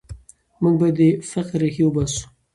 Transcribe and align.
موږ 0.61 0.75
باید 0.81 0.95
د 0.99 1.01
فقر 1.29 1.57
ریښې 1.61 1.83
وباسو. 1.85 2.23